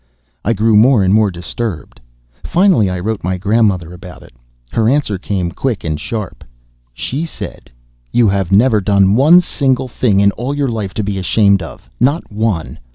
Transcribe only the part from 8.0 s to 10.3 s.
You have never done one single thing